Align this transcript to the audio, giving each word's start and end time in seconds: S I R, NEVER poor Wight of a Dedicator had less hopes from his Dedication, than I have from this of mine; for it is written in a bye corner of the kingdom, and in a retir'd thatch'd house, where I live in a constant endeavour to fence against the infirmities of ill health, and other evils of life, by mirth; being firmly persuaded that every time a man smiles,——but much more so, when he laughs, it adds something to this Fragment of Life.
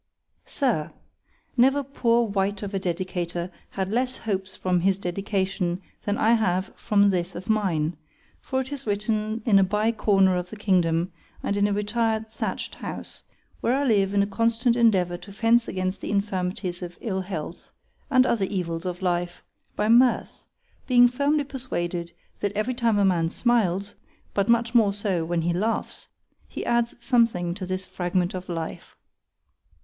S 0.47 0.63
I 0.63 0.67
R, 0.75 0.93
NEVER 1.57 1.83
poor 1.83 2.25
Wight 2.25 2.63
of 2.63 2.73
a 2.73 2.79
Dedicator 2.79 3.51
had 3.69 3.91
less 3.91 4.17
hopes 4.17 4.55
from 4.55 4.79
his 4.79 4.97
Dedication, 4.97 5.79
than 6.05 6.17
I 6.17 6.33
have 6.33 6.73
from 6.75 7.11
this 7.11 7.35
of 7.35 7.47
mine; 7.51 7.95
for 8.41 8.61
it 8.61 8.71
is 8.71 8.87
written 8.87 9.43
in 9.45 9.59
a 9.59 9.63
bye 9.63 9.91
corner 9.91 10.35
of 10.37 10.49
the 10.49 10.55
kingdom, 10.55 11.13
and 11.43 11.55
in 11.55 11.67
a 11.67 11.71
retir'd 11.71 12.29
thatch'd 12.31 12.73
house, 12.73 13.21
where 13.59 13.75
I 13.75 13.83
live 13.83 14.15
in 14.15 14.23
a 14.23 14.25
constant 14.25 14.75
endeavour 14.75 15.17
to 15.17 15.31
fence 15.31 15.67
against 15.67 16.01
the 16.01 16.09
infirmities 16.09 16.81
of 16.81 16.97
ill 16.99 17.21
health, 17.21 17.69
and 18.09 18.25
other 18.25 18.45
evils 18.45 18.87
of 18.87 19.03
life, 19.03 19.43
by 19.75 19.87
mirth; 19.87 20.45
being 20.87 21.07
firmly 21.07 21.43
persuaded 21.43 22.11
that 22.39 22.53
every 22.53 22.73
time 22.73 22.97
a 22.97 23.05
man 23.05 23.29
smiles,——but 23.29 24.49
much 24.49 24.73
more 24.73 24.93
so, 24.93 25.23
when 25.25 25.43
he 25.43 25.53
laughs, 25.53 26.07
it 26.55 26.63
adds 26.63 26.95
something 27.05 27.53
to 27.53 27.67
this 27.67 27.85
Fragment 27.85 28.33
of 28.33 28.49
Life. 28.49 28.95